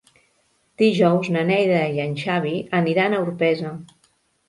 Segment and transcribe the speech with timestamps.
[0.81, 3.79] Dijous na Neida i en Xavi aniran a Orpesa.